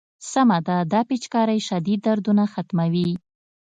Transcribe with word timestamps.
سمه 0.31 0.57
ده 0.67 0.77
دا 0.91 1.01
پيچکارۍ 1.09 1.59
شديد 1.67 1.99
دردونه 2.05 2.43
ختموي. 2.53 3.11